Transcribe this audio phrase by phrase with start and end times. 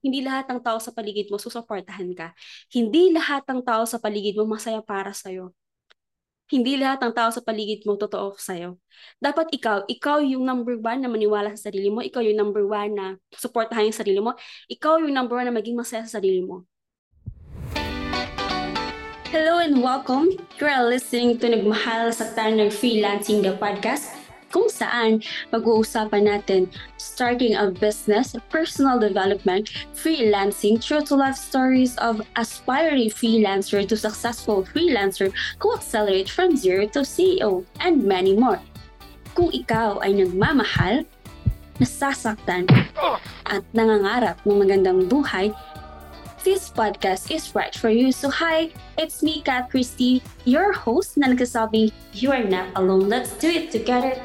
[0.00, 2.32] Hindi lahat ng tao sa paligid mo susuportahan ka.
[2.72, 5.52] Hindi lahat ng tao sa paligid mo masaya para sa'yo.
[6.48, 8.80] Hindi lahat ng tao sa paligid mo totoo sa'yo.
[9.20, 12.00] Dapat ikaw, ikaw yung number one na maniwala sa sarili mo.
[12.00, 14.32] Ikaw yung number one na supportahan yung sarili mo.
[14.72, 16.64] Ikaw yung number one na maging masaya sa sarili mo.
[19.28, 20.32] Hello and welcome.
[20.58, 24.19] You are listening to Nagmahal sa Tanang Freelancing the Podcast
[24.50, 25.22] kung saan
[25.54, 26.66] pag-uusapan natin
[26.98, 34.66] starting a business, personal development, freelancing, true to life stories of aspiring freelancer to successful
[34.74, 35.30] freelancer
[35.62, 38.58] who accelerate from zero to CEO, and many more.
[39.38, 41.06] Kung ikaw ay nagmamahal,
[41.78, 42.66] nasasaktan,
[43.46, 45.54] at nangangarap ng magandang buhay,
[46.42, 48.12] this podcast is right for you.
[48.12, 53.08] So hi, it's me, Kat Christie, your host na nagsasabing, you are not alone.
[53.08, 54.16] Let's do it together.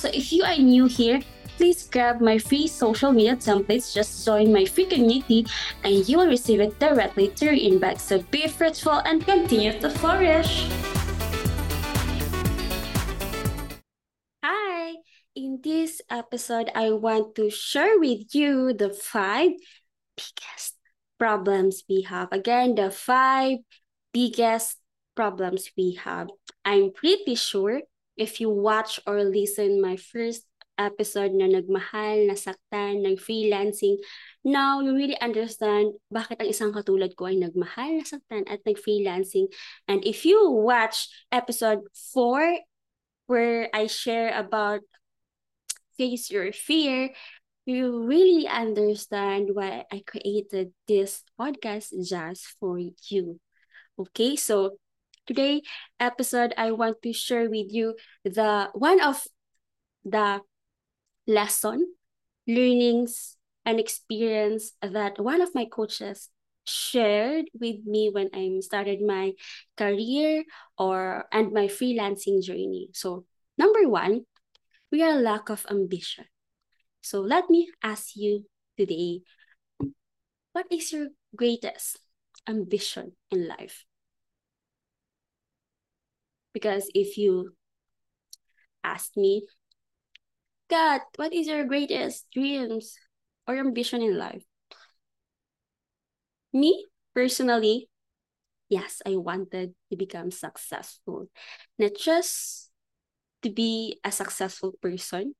[0.00, 1.20] So if you are new here,
[1.60, 5.44] please grab my free social media templates, just join my free community,
[5.84, 8.00] and you will receive it directly to your inbox.
[8.08, 10.64] So be fruitful and continue to flourish.
[14.42, 15.04] Hi!
[15.36, 19.52] In this episode, I want to share with you the five
[20.16, 20.80] biggest
[21.18, 22.32] problems we have.
[22.32, 23.58] Again, the five
[24.14, 24.80] biggest
[25.14, 26.30] problems we have.
[26.64, 27.82] I'm pretty sure
[28.20, 30.44] if you watch or listen my first
[30.76, 33.96] episode na nagmahal, nasaktan, ng freelancing,
[34.44, 39.48] now you really understand bakit ang isang katulad ko ay nagmahal, nasaktan, at nag-freelancing.
[39.88, 42.60] And if you watch episode 4,
[43.30, 44.82] where I share about
[45.94, 47.14] face your fear,
[47.62, 53.38] you really understand why I created this podcast just for you.
[53.94, 54.80] Okay, so
[55.30, 55.62] today
[56.02, 57.94] episode I want to share with you
[58.26, 59.22] the one of
[60.02, 60.42] the
[61.22, 61.86] lesson,
[62.50, 66.34] learnings, and experience that one of my coaches
[66.66, 69.38] shared with me when I started my
[69.78, 70.42] career
[70.74, 72.90] or and my freelancing journey.
[72.90, 73.22] So
[73.54, 74.26] number one,
[74.90, 76.26] we are lack of ambition.
[77.06, 79.22] So let me ask you today,
[80.58, 82.02] what is your greatest
[82.48, 83.86] ambition in life?
[86.52, 87.54] Because if you
[88.82, 89.46] ask me,
[90.68, 92.96] God, what is your greatest dreams
[93.46, 94.44] or ambition in life?
[96.52, 97.88] Me, personally,
[98.68, 101.28] yes, I wanted to become successful.
[101.78, 102.70] Not just
[103.42, 105.34] to be a successful person.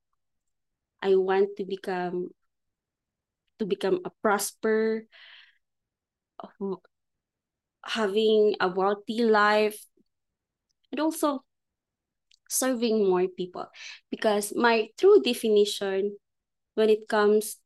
[1.02, 2.30] I want to become
[3.58, 5.04] to become a prosper
[6.40, 6.76] um,
[7.84, 9.78] having a wealthy life
[10.90, 11.44] and also
[12.48, 13.66] serving more people.
[14.10, 16.16] Because my true definition
[16.74, 17.56] when it comes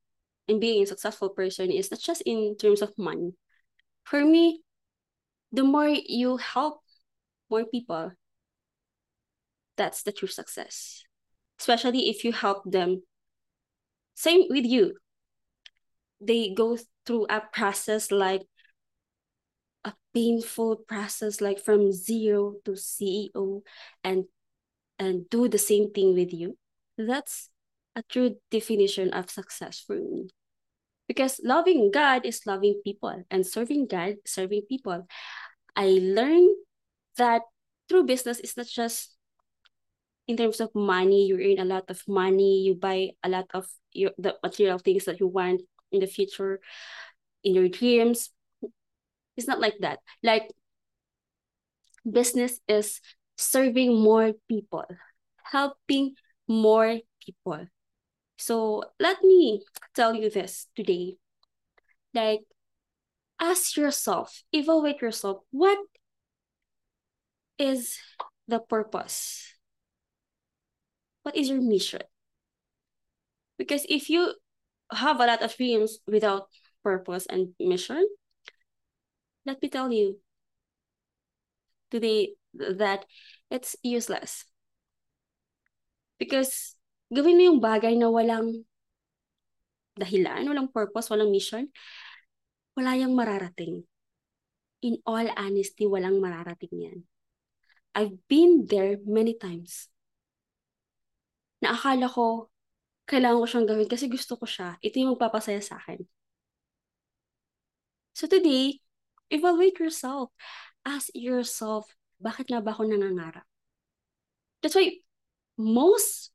[0.46, 3.32] in being a successful person is not just in terms of money.
[4.04, 4.60] For me
[5.52, 6.80] the more you help
[7.48, 8.10] more people
[9.76, 11.02] that's the true success.
[11.58, 13.02] Especially if you help them.
[14.14, 14.94] Same with you.
[16.20, 18.42] They go through a process like
[20.14, 23.62] painful process like from zero to CEO
[24.02, 24.25] and
[24.98, 26.56] and do the same thing with you
[26.97, 27.50] that's
[27.97, 30.28] a true definition of success for me.
[31.06, 35.06] Because loving God is loving people and serving God serving people.
[35.76, 36.56] I learned
[37.19, 37.42] that
[37.88, 39.14] through business is not just
[40.26, 43.66] in terms of money you earn a lot of money you buy a lot of
[43.92, 45.60] your the material things that you want
[45.92, 46.60] in the future
[47.44, 48.31] in your dreams
[49.36, 49.98] it's not like that.
[50.22, 50.50] Like
[52.08, 53.00] business is
[53.36, 54.84] serving more people,
[55.42, 56.14] helping
[56.48, 57.66] more people.
[58.36, 59.62] So let me
[59.94, 61.16] tell you this today.
[62.12, 62.40] Like
[63.40, 65.78] ask yourself, evaluate yourself, what
[67.58, 67.98] is
[68.48, 69.54] the purpose?
[71.22, 72.02] What is your mission?
[73.56, 74.34] Because if you
[74.92, 76.48] have a lot of dreams without
[76.82, 78.06] purpose and mission,
[79.44, 80.19] let me tell you
[81.91, 83.05] today that
[83.50, 84.44] it's useless.
[86.19, 86.75] Because
[87.12, 88.64] gawin mo yung bagay na walang
[89.94, 91.70] dahilan, walang purpose, walang mission,
[92.75, 93.87] wala yung mararating.
[94.85, 96.99] In all honesty, walang mararating yan.
[97.94, 99.87] I've been there many times.
[101.62, 102.50] Na akala ko,
[103.06, 104.76] kailangan ko siyang gawin kasi gusto ko siya.
[104.82, 106.02] Ito yung magpapasaya sa akin.
[108.14, 108.83] So today,
[109.31, 110.31] evaluate yourself.
[110.85, 111.88] Ask yourself,
[112.21, 113.47] bakit nga ba ako nangangarap?
[114.61, 115.05] That's why
[115.56, 116.35] most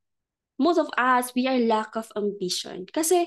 [0.60, 2.84] most of us, we are lack of ambition.
[2.84, 3.24] Kasi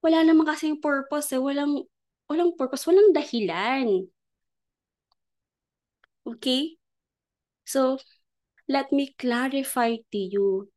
[0.00, 1.38] wala naman kasing purpose eh.
[1.38, 1.84] Walang,
[2.32, 4.08] walang purpose, walang dahilan.
[6.24, 6.80] Okay?
[7.68, 8.00] So,
[8.66, 10.72] let me clarify to you.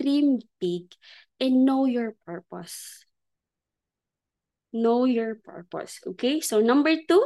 [0.00, 0.96] Dream big
[1.36, 3.04] and know your purpose.
[4.72, 6.00] Know your purpose.
[6.16, 6.40] Okay?
[6.40, 7.22] So, number two,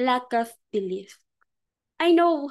[0.00, 1.20] lack of belief.
[2.00, 2.48] I know,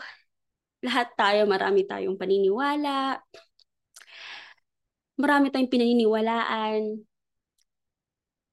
[0.85, 3.19] lahat tayo, marami tayong paniniwala.
[5.19, 7.03] Marami tayong pinaniniwalaan.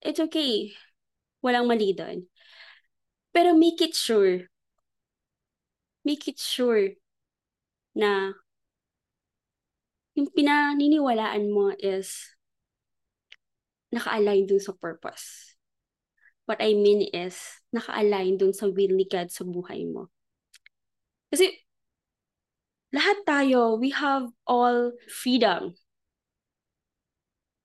[0.03, 0.75] It's okay.
[1.45, 2.27] Walang mali doon.
[3.31, 4.49] Pero make it sure
[6.07, 6.95] make it sure
[7.99, 8.31] na
[10.15, 12.31] yung pinaniniwalaan mo is
[13.91, 15.56] naka-align dun sa purpose.
[16.47, 17.37] What I mean is,
[17.75, 20.09] naka-align dun sa will ni God sa buhay mo.
[21.31, 21.51] Kasi,
[22.95, 25.75] lahat tayo, we have all freedom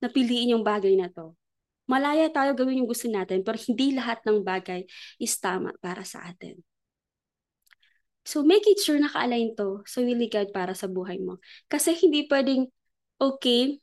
[0.02, 1.38] na piliin yung bagay na to.
[1.86, 4.86] Malaya tayo gawin yung gusto natin, pero hindi lahat ng bagay
[5.22, 6.58] is tama para sa atin.
[8.22, 11.42] So make it sure naka-align to sa will God para sa buhay mo.
[11.66, 12.70] Kasi hindi pwedeng,
[13.18, 13.81] okay,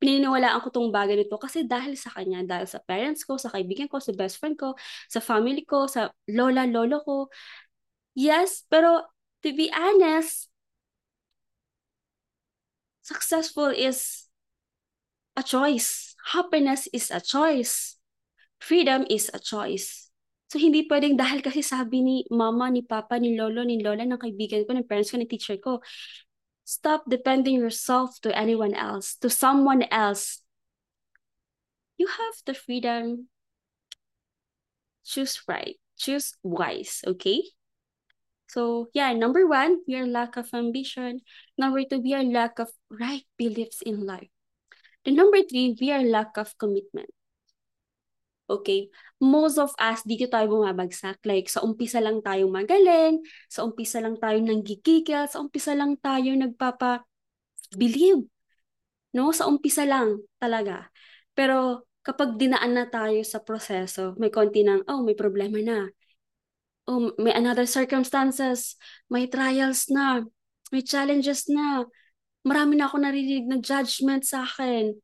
[0.00, 3.88] pininiwalaan ko tong bagay nito kasi dahil sa kanya, dahil sa parents ko, sa kaibigan
[3.88, 4.76] ko, sa best friend ko,
[5.08, 7.16] sa family ko, sa lola, lolo ko.
[8.16, 9.04] Yes, pero
[9.44, 10.48] to be honest,
[13.02, 14.28] successful is
[15.36, 16.14] a choice.
[16.32, 17.96] Happiness is a choice.
[18.60, 20.10] Freedom is a choice.
[20.50, 24.20] So, hindi pwedeng dahil kasi sabi ni mama, ni papa, ni lolo, ni lola, ng
[24.20, 25.82] kaibigan ko, ng parents ko, ng teacher ko,
[26.66, 30.42] stop depending yourself to anyone else, to someone else.
[31.96, 33.30] You have the freedom.
[35.06, 35.78] Choose right.
[35.96, 37.40] Choose wise, okay?
[38.48, 41.22] So, yeah, number one, we are lack of ambition.
[41.56, 44.28] Number two, we are lack of right beliefs in life.
[45.04, 47.10] The number three, we are lack of commitment.
[48.46, 48.88] Okay?
[49.18, 51.18] Most of us, dito tayo bumabagsak.
[51.26, 56.30] Like, sa umpisa lang tayo magaling, sa umpisa lang tayo nanggigigil, sa umpisa lang tayo
[56.38, 58.22] nagpapa-believe.
[59.14, 59.34] No?
[59.34, 60.94] Sa umpisa lang talaga.
[61.34, 65.90] Pero kapag dinaan na tayo sa proseso, may konti ng, oh, may problema na.
[66.86, 68.78] Oh, may another circumstances,
[69.10, 70.22] may trials na,
[70.70, 71.82] may challenges na.
[72.46, 74.94] Marami na ako naririnig na judgment sa akin.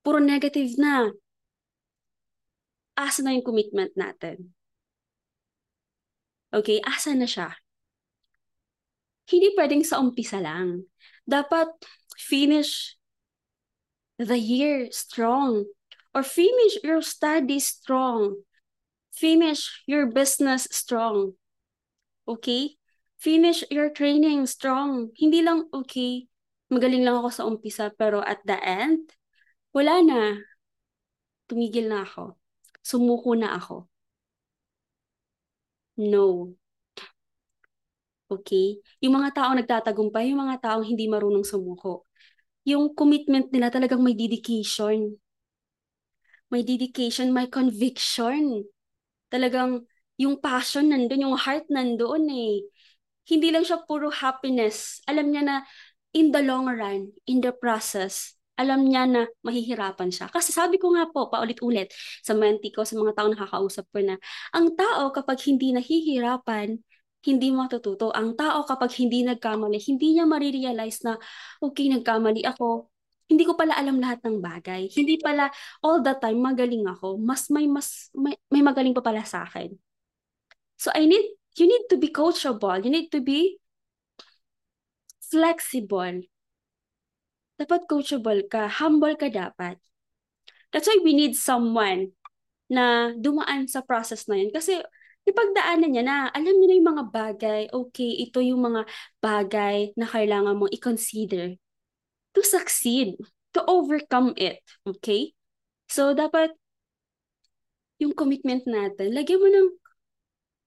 [0.00, 1.12] Puro negative na
[2.98, 4.50] asa na yung commitment natin?
[6.50, 7.54] Okay, asa na siya?
[9.30, 10.90] Hindi pwedeng sa umpisa lang.
[11.22, 11.70] Dapat
[12.18, 12.98] finish
[14.18, 15.70] the year strong
[16.10, 18.42] or finish your study strong.
[19.14, 21.38] Finish your business strong.
[22.26, 22.80] Okay?
[23.20, 25.12] Finish your training strong.
[25.14, 26.26] Hindi lang, okay,
[26.72, 29.12] magaling lang ako sa umpisa, pero at the end,
[29.76, 30.22] wala na.
[31.50, 32.38] Tumigil na ako
[32.88, 33.84] sumuko na ako.
[35.98, 36.56] No.
[38.28, 38.80] Okay?
[39.04, 42.08] Yung mga taong nagtatagumpay, yung mga taong hindi marunong sumuko.
[42.68, 45.16] Yung commitment nila talagang may dedication.
[46.48, 48.64] May dedication, may conviction.
[49.28, 49.84] Talagang
[50.16, 52.64] yung passion nandun, yung heart nandun eh.
[53.28, 55.04] Hindi lang siya puro happiness.
[55.04, 55.56] Alam niya na
[56.16, 60.26] in the long run, in the process, alam niya na mahihirapan siya.
[60.28, 61.94] Kasi sabi ko nga po, paulit-ulit
[62.26, 64.18] sa mentee ko, sa mga taong nakakausap ko na,
[64.50, 66.74] ang tao kapag hindi nahihirapan,
[67.22, 68.10] hindi matututo.
[68.10, 71.14] Ang tao kapag hindi nagkamali, hindi niya marirealize na,
[71.62, 72.90] okay, nagkamali ako.
[73.28, 74.88] Hindi ko pala alam lahat ng bagay.
[74.90, 75.52] Hindi pala
[75.84, 77.20] all the time magaling ako.
[77.20, 79.76] Mas may mas may, may magaling pa pala sa akin.
[80.80, 82.80] So I need you need to be coachable.
[82.80, 83.60] You need to be
[85.28, 86.24] flexible
[87.58, 89.76] dapat coachable ka, humble ka dapat.
[90.70, 92.14] That's why we need someone
[92.70, 94.54] na dumaan sa process na yun.
[94.54, 94.78] Kasi
[95.26, 98.86] ipagdaanan niya na, alam niya na yung mga bagay, okay, ito yung mga
[99.20, 101.56] bagay na kailangan mong i-consider
[102.32, 103.16] to succeed,
[103.52, 105.34] to overcome it, okay?
[105.88, 106.52] So, dapat
[107.98, 109.68] yung commitment natin, lagyan mo ng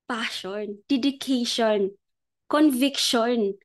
[0.10, 1.96] passion, dedication,
[2.52, 3.56] conviction.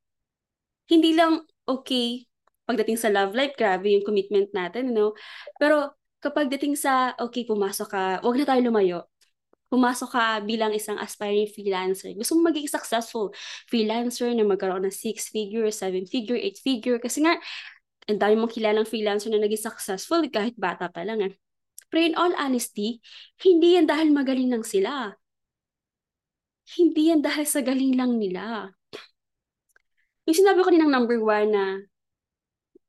[0.87, 2.25] Hindi lang, okay,
[2.66, 5.11] pagdating sa love life, grabe yung commitment natin, you know?
[5.56, 8.99] Pero kapag dating sa, okay, pumasok ka, wag na tayo lumayo.
[9.66, 12.11] Pumasok ka bilang isang aspiring freelancer.
[12.14, 13.35] Gusto mo maging successful
[13.66, 16.99] freelancer na magkaroon ng six figure, seven figure, eight figure.
[17.02, 17.38] Kasi nga,
[18.06, 21.23] ang dami mong kilalang freelancer na naging successful kahit bata pa lang.
[21.23, 21.32] Eh.
[21.90, 23.02] Pero in all honesty,
[23.42, 25.14] hindi yan dahil magaling lang sila.
[26.78, 28.75] Hindi yan dahil sa galing lang nila.
[30.26, 31.64] Yung sinabi ko din ng number one na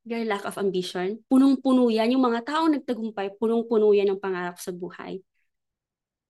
[0.08, 1.20] your lack of ambition.
[1.28, 2.16] Punong-puno yan.
[2.16, 5.20] Yung mga taong nagtagumpay, punong-puno yan ng pangarap sa buhay.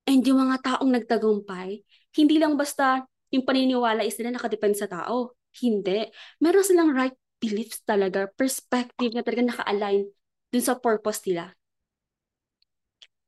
[0.09, 1.85] And yung mga taong nagtagumpay,
[2.17, 5.37] hindi lang basta yung paniniwala is nila nakadepend sa tao.
[5.61, 6.09] Hindi.
[6.41, 10.09] Meron silang right beliefs talaga, perspective na talaga naka-align
[10.49, 11.53] dun sa purpose nila.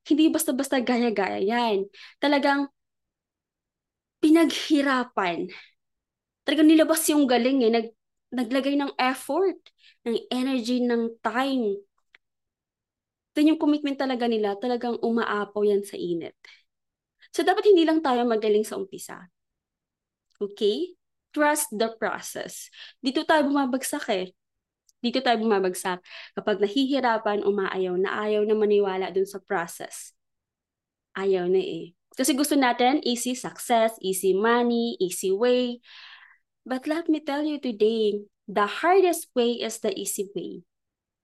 [0.10, 1.86] Hindi basta-basta gaya-gaya yan.
[2.18, 2.72] Talagang
[4.24, 5.52] pinaghirapan.
[6.42, 7.72] Talagang nilabas yung galing eh.
[7.72, 7.88] Nag,
[8.34, 9.60] naglagay ng effort,
[10.08, 11.80] ng energy, ng time.
[13.36, 16.36] Then yung commitment talaga nila, talagang umaapaw yan sa init.
[17.30, 19.30] So, dapat hindi lang tayo magaling sa umpisa.
[20.40, 20.98] Okay?
[21.30, 22.74] Trust the process.
[22.98, 24.34] Dito tayo bumabagsak eh.
[25.00, 26.04] Dito tayo bumabagsak
[26.36, 30.12] kapag nahihirapan, umaayaw na ayaw na maniwala dun sa process.
[31.16, 31.96] Ayaw na eh.
[32.18, 35.80] Kasi gusto natin easy success, easy money, easy way.
[36.70, 40.62] But let me tell you today, the hardest way is the easy way.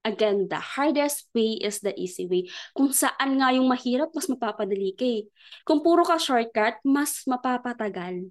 [0.02, 2.50] Again, the hardest way is the easy way.
[2.74, 5.30] Kung saan nga yung mahirap, mas mapapadali ka eh.
[5.62, 8.26] Kung puro ka shortcut, mas mapapatagal.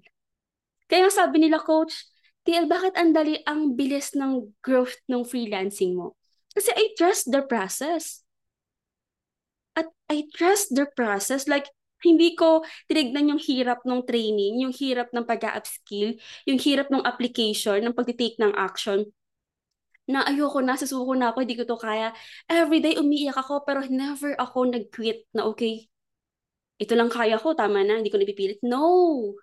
[0.92, 2.04] Kaya sabi nila, coach,
[2.44, 6.20] TL, bakit ang dali ang bilis ng growth ng freelancing mo?
[6.52, 8.28] Kasi I trust the process.
[9.72, 11.48] At I trust the process.
[11.48, 11.72] Like,
[12.04, 17.80] hindi ko tinignan yung hirap ng training, yung hirap ng pag-upskill, yung hirap ng application,
[17.80, 19.08] ng pag-take ng action
[20.06, 22.14] na ayoko na, susuko na ako, hindi ko to kaya.
[22.46, 25.90] Everyday umiiyak ako pero never ako nag-quit na okay,
[26.78, 28.62] ito lang kaya ko, tama na, hindi ko napipilit.
[28.62, 29.34] No!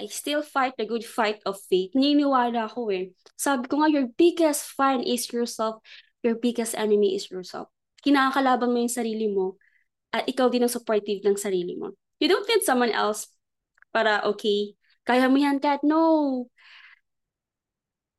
[0.00, 1.92] I still fight the good fight of faith.
[1.92, 3.12] Naniniwala ako eh.
[3.36, 5.84] Sabi ko nga, your biggest fan is yourself.
[6.24, 7.68] Your biggest enemy is yourself.
[8.00, 9.60] Kinakalaban mo yung sarili mo
[10.10, 11.94] at ikaw din ang supportive ng sarili mo.
[12.18, 13.30] You don't need someone else
[13.94, 14.74] para okay,
[15.06, 15.82] kaya mo yan, Kat.
[15.82, 16.46] No!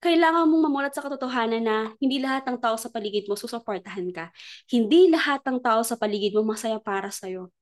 [0.02, 4.34] kailangan mong mamulat sa katotohanan na hindi lahat ng tao sa paligid mo susuportahan ka.
[4.66, 7.54] Hindi lahat ng tao sa paligid mo masaya para sa'yo.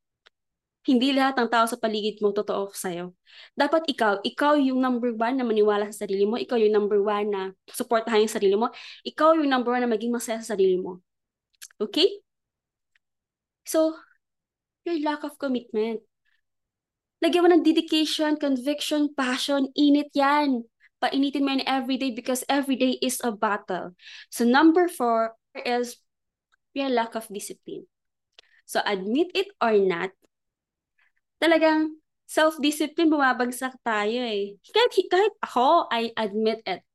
[0.87, 3.11] Hindi lahat ng tao sa paligid mo totoo sa'yo.
[3.59, 7.27] Dapat ikaw, ikaw yung number one na maniwala sa sarili mo, ikaw yung number one
[7.27, 7.41] na
[7.75, 8.71] suportahan yung sarili mo,
[9.03, 11.03] ikaw yung number one na maging masaya sa sarili mo.
[11.75, 12.23] Okay?
[13.67, 13.99] So,
[14.89, 16.01] your lack of commitment.
[17.21, 20.65] Lagyan mo ng dedication, conviction, passion, init yan
[20.99, 23.95] painitin mo yan everyday because everyday is a battle.
[24.29, 25.95] So number four is
[26.75, 27.87] your lack of discipline.
[28.67, 30.13] So admit it or not,
[31.41, 31.97] talagang
[32.29, 34.61] self-discipline, bumabagsak tayo eh.
[34.69, 36.85] Kahit, kahit ako, I admit it.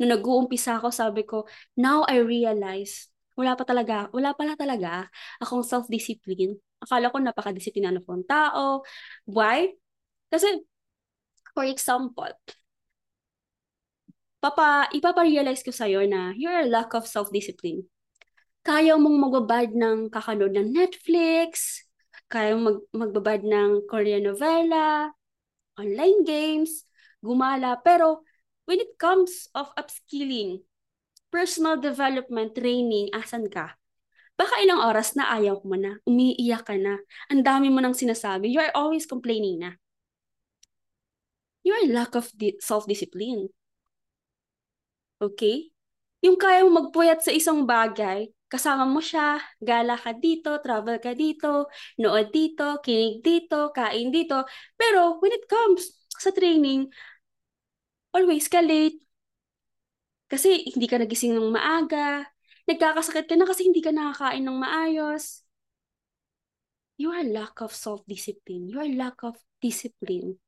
[0.00, 1.44] Nung nag-uumpisa ako, sabi ko,
[1.76, 6.56] now I realize, wala pa talaga, wala pala talaga akong self-discipline.
[6.80, 8.82] Akala ko napaka-disiplinado kong tao.
[9.28, 9.72] Why?
[10.32, 10.64] Kasi,
[11.52, 12.32] for example,
[14.40, 17.84] papa, ipapa-realize ko sa'yo na you're a lack of self-discipline.
[18.64, 21.84] Kaya mong magbabad ng kakanood ng Netflix,
[22.28, 25.12] kaya mong mag magbabad ng Korean novela,
[25.80, 26.84] online games,
[27.24, 27.80] gumala.
[27.80, 28.24] Pero
[28.68, 30.60] when it comes of upskilling,
[31.32, 33.79] personal development, training, asan ka?
[34.40, 36.96] Baka ilang oras na ayaw mo na, umiiyak ka na,
[37.28, 39.76] ang dami mo nang sinasabi, you are always complaining na.
[41.60, 42.32] You are lack of
[42.64, 43.52] self-discipline.
[45.20, 45.76] Okay?
[46.24, 51.12] Yung kaya mo magpuyat sa isang bagay, kasama mo siya, gala ka dito, travel ka
[51.12, 51.68] dito,
[52.00, 54.48] nood dito, kinig dito, kain dito.
[54.80, 56.88] Pero when it comes sa training,
[58.16, 59.04] always ka late.
[60.32, 62.24] Kasi hindi ka nagising ng maaga.
[62.70, 65.42] Nagkakasakit ka na kasi hindi ka nakakain ng maayos.
[66.94, 68.70] You are lack of self-discipline.
[68.70, 70.38] You are lack of discipline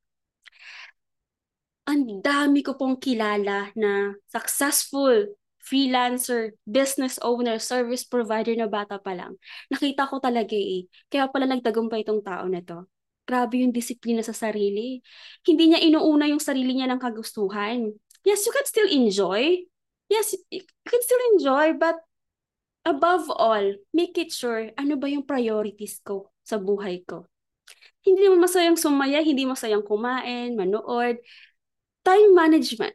[1.87, 9.15] ang dami ko pong kilala na successful freelancer, business owner, service provider na bata pa
[9.15, 9.39] lang.
[9.71, 10.91] Nakita ko talaga eh.
[11.07, 12.87] Kaya pala nagtagumpay itong tao na to.
[13.23, 14.99] Grabe yung disiplina sa sarili.
[15.47, 17.95] Hindi niya inuuna yung sarili niya ng kagustuhan.
[18.27, 19.63] Yes, you can still enjoy.
[20.11, 22.03] Yes, you can still enjoy, but
[22.83, 27.27] above all, make it sure ano ba yung priorities ko sa buhay ko.
[28.03, 31.23] Hindi mo masayang sumaya, hindi masayang kumain, manood,
[32.03, 32.95] time management.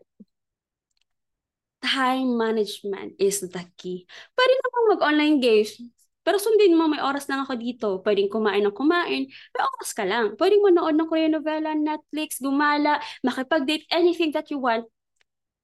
[1.79, 4.03] Time management is the key.
[4.35, 5.79] Pwede namang mag-online games,
[6.27, 7.87] pero sundin mo, may oras lang ako dito.
[8.03, 10.35] Pwedeng kumain ng kumain, may oras ka lang.
[10.35, 14.83] Pwedeng manood ng Korean novela, Netflix, gumala, makipag-date, anything that you want.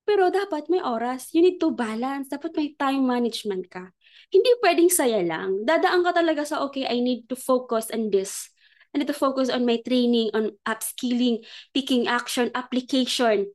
[0.08, 1.36] Pero dapat may oras.
[1.36, 2.32] You need to balance.
[2.32, 3.92] Dapat may time management ka.
[4.34, 5.62] Hindi pwedeng saya lang.
[5.62, 8.50] Dadaan ka talaga sa, okay, I need to focus on this.
[8.90, 13.54] I need to focus on my training, on upskilling, taking action, application.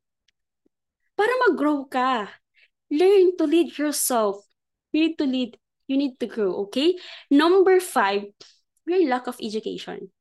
[1.18, 2.30] Para mag-grow ka.
[2.94, 4.46] Learn to lead yourself.
[4.94, 5.58] You need to lead.
[5.90, 6.94] You need to grow, okay?
[7.26, 8.30] Number five,
[8.86, 10.14] your lack of education.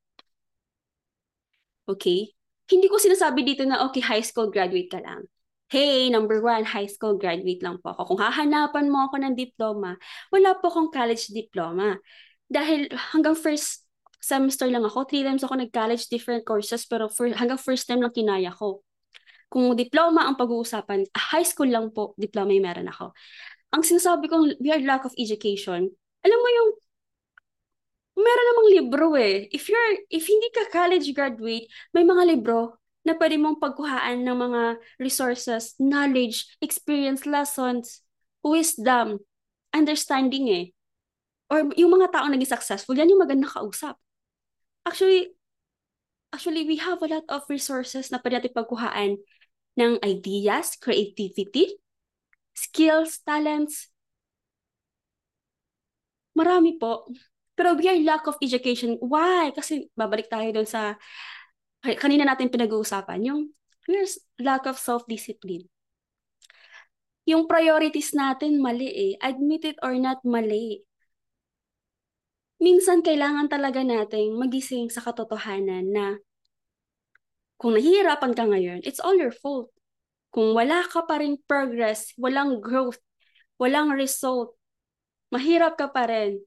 [1.85, 2.33] Okay?
[2.65, 5.29] Hindi ko sinasabi dito na, okay, high school graduate ka lang.
[5.67, 8.15] Hey, number one, high school graduate lang po ako.
[8.15, 9.99] Kung hahanapan mo ako ng diploma,
[10.31, 11.99] wala po akong college diploma.
[12.47, 13.83] Dahil hanggang first
[14.23, 18.15] semester lang ako, three times ako nag-college different courses, pero for, hanggang first time lang
[18.15, 18.79] kinaya ko.
[19.51, 21.03] Kung diploma ang pag-uusapan,
[21.35, 23.11] high school lang po, diploma yung meron ako.
[23.75, 25.91] Ang sinasabi kong we are lack of education,
[26.23, 26.69] alam mo yung
[28.15, 29.51] meron namang libro eh.
[29.51, 34.35] If you're, if hindi ka college graduate, may mga libro na pwede mong pagkuhaan ng
[34.35, 34.61] mga
[34.99, 38.03] resources, knowledge, experience, lessons,
[38.43, 39.23] wisdom,
[39.71, 40.65] understanding eh.
[41.47, 43.95] Or yung mga taong naging successful, yan yung magandang kausap.
[44.83, 45.31] Actually,
[46.35, 49.11] actually, we have a lot of resources na pwede natin pagkuhaan
[49.79, 51.79] ng ideas, creativity,
[52.51, 53.87] skills, talents.
[56.35, 57.07] Marami po.
[57.57, 58.99] Pero we are lack of education.
[59.01, 59.49] Why?
[59.55, 60.99] Kasi babalik tayo doon sa
[61.83, 63.41] kanina natin pinag-uusapan, yung
[63.87, 65.65] here's lack of self-discipline.
[67.27, 69.13] Yung priorities natin mali eh.
[69.19, 70.79] Admit it or not, mali.
[72.57, 76.05] Minsan kailangan talaga nating magising sa katotohanan na
[77.59, 79.69] kung nahihirapan ka ngayon, it's all your fault.
[80.31, 83.01] Kung wala ka pa rin progress, walang growth,
[83.57, 84.53] walang result,
[85.33, 86.41] mahirap ka pa rin,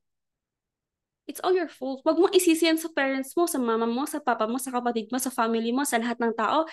[1.31, 2.03] it's all your fault.
[2.03, 5.07] Huwag mo isisi yan sa parents mo, sa mama mo, sa papa mo, sa kapatid
[5.15, 6.67] mo, sa family mo, sa lahat ng tao.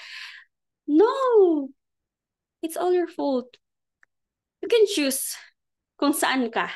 [0.90, 1.14] No!
[2.66, 3.54] It's all your fault.
[4.66, 5.38] You can choose
[6.02, 6.74] kung saan ka.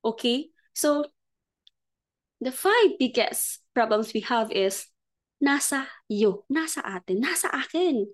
[0.00, 0.48] Okay?
[0.72, 1.12] So,
[2.40, 4.88] the five biggest problems we have is
[5.36, 8.08] nasa iyo, nasa atin, nasa akin.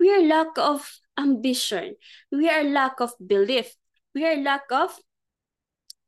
[0.00, 0.80] We are lack of
[1.20, 2.00] ambition.
[2.32, 3.76] We are lack of belief.
[4.16, 4.96] We are lack of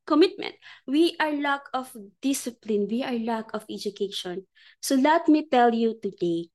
[0.06, 0.54] commitment.
[0.86, 1.90] We are lack of
[2.22, 2.86] discipline.
[2.88, 4.46] We are lack of education.
[4.80, 6.48] So let me tell you today,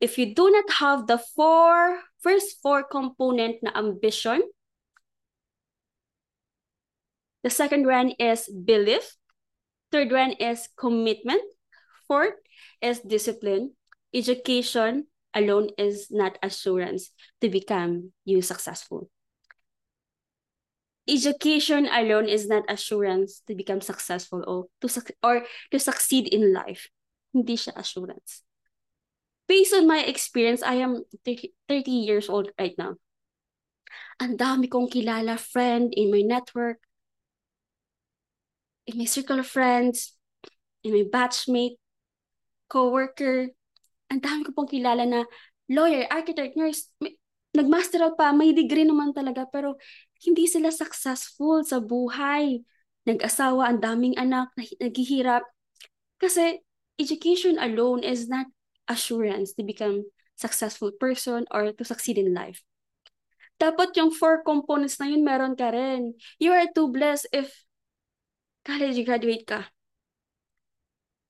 [0.00, 4.42] if you do not have the four first four component na ambition,
[7.42, 9.18] the second one is belief,
[9.90, 11.42] third one is commitment,
[12.06, 12.38] fourth
[12.80, 13.74] is discipline.
[14.14, 17.10] Education alone is not assurance
[17.42, 19.10] to become you successful
[21.08, 24.88] education alone is not assurance to become successful or to
[25.24, 25.42] or
[25.72, 26.92] to succeed in life.
[27.32, 28.44] Hindi siya assurance.
[29.48, 33.00] Based on my experience, I am 30, 30 years old right now.
[34.20, 36.84] Ang dami kong kilala friend in my network,
[38.84, 40.12] in my circle of friends,
[40.84, 41.80] in my batchmate,
[42.68, 43.48] co-worker.
[44.12, 45.24] Ang dami ko pong kilala na
[45.72, 47.16] lawyer, architect, nurse, may,
[47.56, 49.76] nag-master pa, may degree naman talaga, pero
[50.22, 52.62] hindi sila successful sa buhay.
[53.06, 55.46] Nag-asawa, ang daming anak, naghihirap.
[56.18, 56.60] Kasi
[56.98, 58.50] education alone is not
[58.90, 60.02] assurance to become
[60.34, 62.62] successful person or to succeed in life.
[63.58, 66.14] Dapat yung four components na yun, meron ka rin.
[66.38, 67.50] You are too blessed if
[68.62, 69.66] college graduate ka.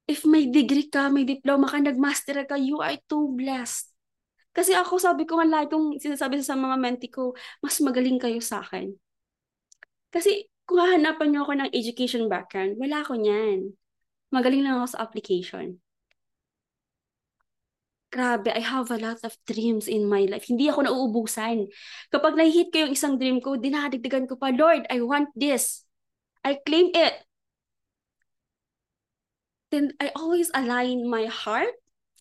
[0.08, 3.92] If may degree ka, may diploma ka, nagmaster ka, you are too blessed.
[4.52, 8.40] Kasi ako sabi ko nga lahat kong sinasabi sa mga menti ko, mas magaling kayo
[8.42, 8.90] sa akin.
[10.08, 13.72] Kasi kung hahanapan niyo ako ng education background, wala ako niyan.
[14.28, 15.80] Magaling lang ako sa application.
[18.08, 20.48] Grabe, I have a lot of dreams in my life.
[20.48, 21.68] Hindi ako nauubusan.
[22.08, 25.84] Kapag nahihit ko yung isang dream ko, dinadagdagan ko pa, Lord, I want this.
[26.40, 27.20] I claim it.
[29.68, 31.76] Then I always align my heart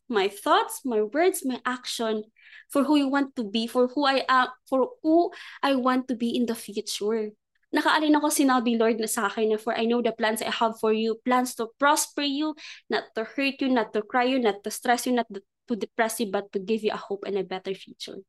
[0.09, 2.23] my thoughts, my words, my action
[2.69, 5.31] for who you want to be, for who I am, for who
[5.63, 7.31] I want to be in the future.
[7.75, 10.79] Nakaalin ako sinabi Lord na sa akin na for I know the plans I have
[10.79, 12.55] for you, plans to prosper you,
[12.87, 16.19] not to hurt you, not to cry you, not to stress you, not to depress
[16.23, 18.23] you, but to give you a hope and a better future.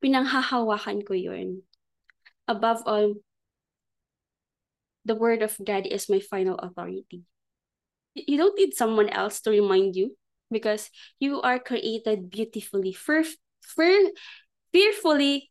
[0.00, 1.60] Pinanghahawakan ko yun.
[2.48, 3.20] Above all,
[5.04, 7.28] the word of God is my final authority.
[8.16, 10.16] You don't need someone else to remind you
[10.50, 13.24] because you are created beautifully, fear,
[13.62, 14.10] fear,
[14.72, 15.50] fearfully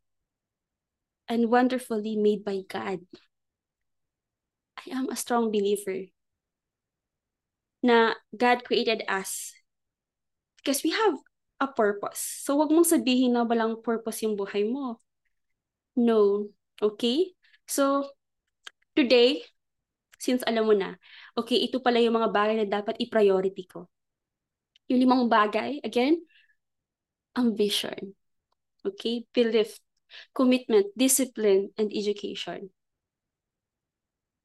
[1.28, 3.00] and wonderfully made by God.
[4.80, 6.08] I am a strong believer
[7.84, 9.56] na God created us
[10.60, 11.16] because we have
[11.60, 12.20] a purpose.
[12.44, 15.00] So wag mong sabihin na walang purpose yung buhay mo.
[15.96, 16.48] No.
[16.80, 17.36] Okay?
[17.68, 18.08] So,
[18.96, 19.44] today,
[20.16, 20.96] since alam mo na,
[21.36, 23.92] okay, ito pala yung mga bagay na dapat i-priority ko.
[24.90, 26.20] Yung limang bagay, again,
[27.38, 28.18] ambition.
[28.84, 29.26] Okay?
[29.32, 29.78] Belief,
[30.34, 32.74] commitment, discipline, and education.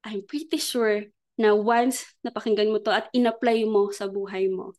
[0.05, 4.77] I'm pretty sure na once napakinggan mo to at in-apply mo sa buhay mo,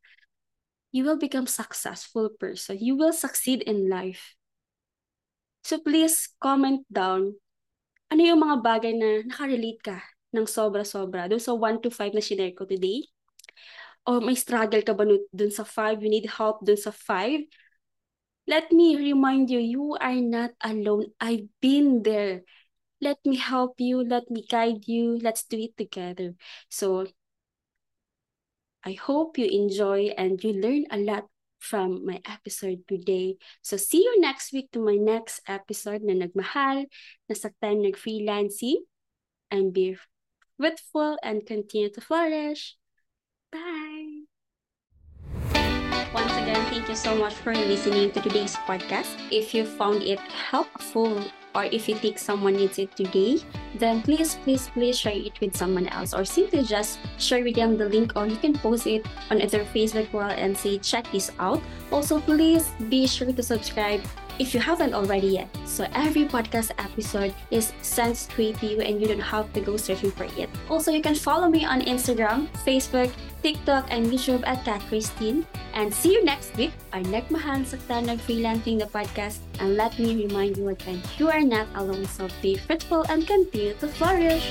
[0.94, 2.78] you will become successful person.
[2.80, 4.38] You will succeed in life.
[5.66, 7.36] So please comment down
[8.06, 9.98] ano yung mga bagay na nakarelate ka
[10.30, 13.02] ng sobra-sobra doon sa 1 to 5 na shinare ko today.
[14.06, 15.02] O may struggle ka ba
[15.34, 17.42] dun sa 5, you need help dun sa 5.
[18.46, 21.10] Let me remind you, you are not alone.
[21.18, 22.46] I've been there.
[23.02, 24.06] Let me help you.
[24.06, 25.18] Let me guide you.
[25.18, 26.38] Let's do it together.
[26.70, 27.10] So,
[28.86, 31.26] I hope you enjoy and you learn a lot
[31.58, 33.42] from my episode today.
[33.66, 36.86] So, see you next week to my next episode na nagmahal,
[37.26, 38.86] nasaktan, nag-freelancing,
[39.50, 39.98] and be
[40.54, 42.78] fruitful and continue to flourish.
[43.50, 43.85] Bye!
[46.16, 49.20] Once again, thank you so much for listening to today's podcast.
[49.30, 51.20] If you found it helpful
[51.54, 55.54] or if you think someone needs it today, then please, please, please share it with
[55.54, 59.04] someone else or simply just share with them the link or you can post it
[59.30, 61.60] on either Facebook wall and say, check this out.
[61.92, 64.00] Also, please be sure to subscribe
[64.38, 65.48] if you haven't already yet.
[65.66, 69.76] So every podcast episode is sent straight to you and you don't have to go
[69.76, 70.48] searching for it.
[70.70, 73.12] Also, you can follow me on Instagram, Facebook,
[73.46, 75.46] TikTok, and YouTube at Kat Christine.
[75.78, 76.74] And see you next week.
[76.90, 79.46] Our nagmahal sa Tanag Freelancing the podcast.
[79.62, 83.78] And let me remind you again, you are not alone, so be fruitful and continue
[83.78, 84.42] to flourish.